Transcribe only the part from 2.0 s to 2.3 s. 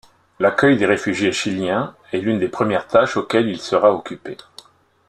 est